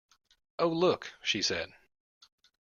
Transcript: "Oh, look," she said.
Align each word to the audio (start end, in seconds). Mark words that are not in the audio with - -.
"Oh, 0.57 0.65
look," 0.69 1.13
she 1.21 1.43
said. 1.43 1.73